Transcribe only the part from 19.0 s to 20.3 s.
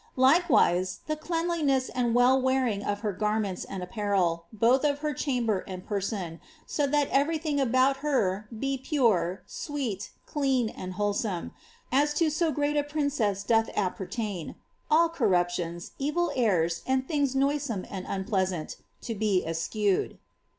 to be eschewed."